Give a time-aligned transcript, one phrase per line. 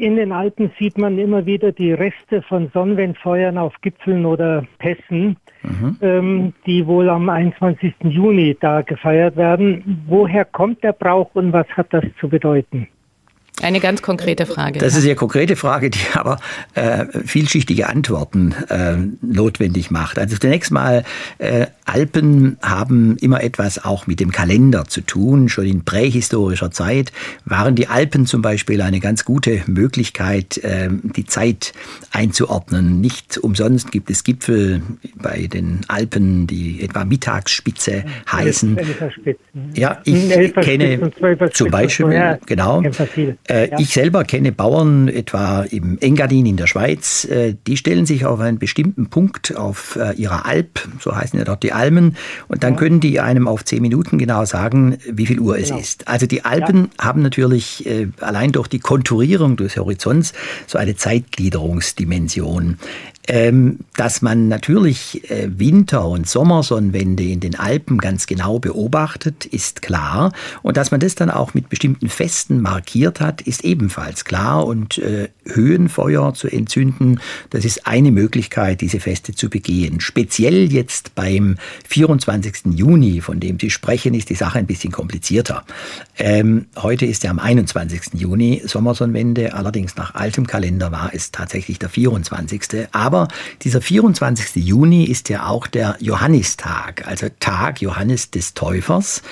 [0.00, 5.36] in den Alpen sieht man immer wieder die Reste von Sonnenwendfeuern auf Gipfeln oder Pässen,
[5.62, 5.96] mhm.
[6.00, 7.94] ähm, die wohl am 21.
[8.04, 10.02] Juni da gefeiert werden.
[10.08, 12.88] Woher kommt der Brauch und was hat das zu bedeuten?
[13.62, 14.78] Eine ganz konkrete Frage.
[14.78, 16.38] Das ist eine sehr konkrete Frage, die aber
[16.74, 20.18] äh, vielschichtige Antworten äh, notwendig macht.
[20.18, 21.04] Also zunächst mal,
[21.38, 25.48] äh, Alpen haben immer etwas auch mit dem Kalender zu tun.
[25.48, 27.12] Schon in prähistorischer Zeit
[27.44, 31.72] waren die Alpen zum Beispiel eine ganz gute Möglichkeit, äh, die Zeit
[32.12, 33.00] einzuordnen.
[33.00, 34.82] Nicht umsonst gibt es Gipfel
[35.16, 38.78] bei den Alpen, die etwa Mittagsspitze heißen.
[39.74, 41.10] Ja, ich kenne
[41.52, 42.82] zum Beispiel, genau.
[43.50, 43.78] Äh, ja.
[43.80, 48.38] Ich selber kenne Bauern etwa im Engadin in der Schweiz, äh, die stellen sich auf
[48.38, 52.74] einen bestimmten Punkt auf äh, ihrer Alp, so heißen ja dort die Almen, und dann
[52.74, 52.78] ja.
[52.78, 55.76] können die einem auf zehn Minuten genau sagen, wie viel Uhr genau.
[55.76, 56.06] es ist.
[56.06, 57.06] Also die Alpen ja.
[57.06, 57.88] haben natürlich
[58.20, 60.32] allein durch die Konturierung des Horizonts
[60.66, 62.78] so eine Zeitgliederungsdimension.
[63.28, 70.32] Ähm, dass man natürlich Winter- und Sommersonnenwende in den Alpen ganz genau beobachtet, ist klar.
[70.62, 74.66] Und dass man das dann auch mit bestimmten Festen markiert hat, ist ebenfalls klar.
[74.66, 80.00] Und äh, Höhenfeuer zu entzünden, das ist eine Möglichkeit, diese Feste zu begehen.
[80.00, 81.56] Speziell jetzt beim
[81.88, 82.74] 24.
[82.74, 85.64] Juni, von dem Sie sprechen, ist die Sache ein bisschen komplizierter.
[86.18, 88.14] Ähm, heute ist ja am 21.
[88.14, 92.88] Juni Sommersonnenwende, allerdings nach altem Kalender war es tatsächlich der 24.
[92.92, 93.28] Aber
[93.62, 94.64] dieser 24.
[94.64, 99.22] Juni ist ja auch der Johannistag, also Tag Johannes des Täufers,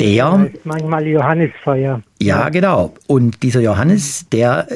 [0.00, 0.50] der...
[0.64, 2.02] manchmal Johannisfeuer.
[2.20, 2.94] Ja, genau.
[3.06, 4.68] Und dieser Johannes, der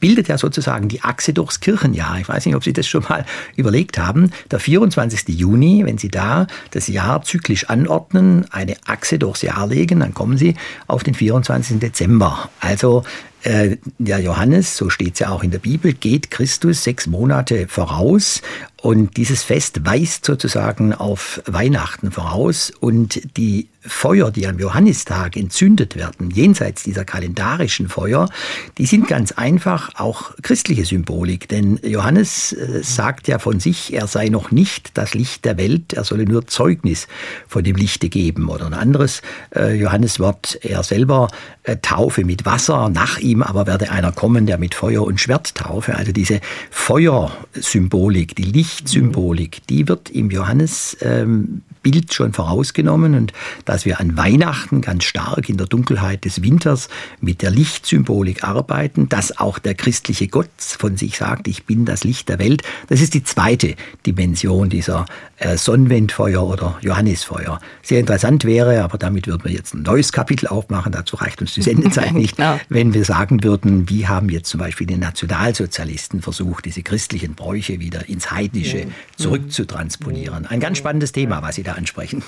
[0.00, 2.18] bildet ja sozusagen die Achse durchs Kirchenjahr.
[2.18, 3.24] Ich weiß nicht, ob Sie das schon mal
[3.56, 4.30] überlegt haben.
[4.50, 5.28] Der 24.
[5.28, 10.38] Juni, wenn Sie da das Jahr zyklisch anordnen, eine Achse durchs Jahr legen, dann kommen
[10.38, 10.54] Sie
[10.86, 11.78] auf den 24.
[11.78, 12.50] Dezember.
[12.60, 13.04] Also
[13.42, 17.66] äh, der Johannes, so steht es ja auch in der Bibel, geht Christus sechs Monate
[17.68, 18.42] voraus
[18.82, 25.96] und dieses Fest weist sozusagen auf Weihnachten voraus und die Feuer, die am Johannistag entzündet
[25.96, 28.28] werden, jenseits dieser kalendarischen Feuer,
[28.76, 31.48] die sind ganz einfach auch christliche Symbolik.
[31.48, 35.94] Denn Johannes äh, sagt ja von sich, er sei noch nicht das Licht der Welt,
[35.94, 37.08] er solle nur Zeugnis
[37.48, 38.50] von dem Lichte geben.
[38.50, 39.22] Oder ein anderes
[39.54, 41.28] äh, Johanneswort, er selber
[41.62, 45.54] äh, taufe mit Wasser, nach ihm aber werde einer kommen, der mit Feuer und Schwert
[45.54, 45.94] taufe.
[45.94, 53.32] Also diese Feuersymbolik, die Lichtsymbolik, die wird im Johannes ähm, Bild schon vorausgenommen und
[53.64, 56.88] dass wir an Weihnachten ganz stark in der Dunkelheit des Winters
[57.20, 62.04] mit der Lichtsymbolik arbeiten, dass auch der christliche Gott von sich sagt, ich bin das
[62.04, 62.62] Licht der Welt.
[62.88, 63.74] Das ist die zweite
[64.06, 67.60] Dimension dieser äh, Sonnenwendfeuer oder Johannisfeuer.
[67.82, 71.54] Sehr interessant wäre, aber damit würden wir jetzt ein neues Kapitel aufmachen, dazu reicht uns
[71.54, 72.60] die Sendezeit nicht, genau.
[72.68, 77.80] wenn wir sagen würden, wie haben jetzt zum Beispiel die Nationalsozialisten versucht, diese christlichen Bräuche
[77.80, 78.86] wieder ins Heidnische
[79.16, 80.46] zurückzutransponieren.
[80.46, 82.22] Ein ganz spannendes Thema, was Sie da ansprechen.